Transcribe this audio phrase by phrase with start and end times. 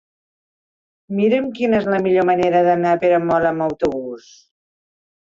[1.17, 4.27] Mira'm quina és la millor manera d'anar a Peramola amb autobús.